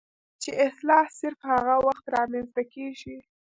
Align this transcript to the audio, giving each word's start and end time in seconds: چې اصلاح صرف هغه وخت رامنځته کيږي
چې 0.41 0.49
اصلاح 0.67 1.05
صرف 1.19 1.39
هغه 1.51 1.75
وخت 1.87 2.05
رامنځته 2.15 2.61
کيږي 2.73 3.17